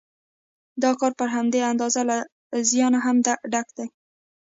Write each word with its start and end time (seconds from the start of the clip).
دا 0.83 0.91
کار 0.99 1.11
پر 1.19 1.27
همدې 1.35 1.59
اندازه 1.71 2.01
له 2.09 2.17
زیانه 2.69 2.99
هم 3.05 3.15
ډک 3.51 3.67
دی 3.77 3.85